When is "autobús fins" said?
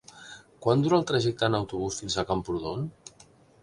1.59-2.17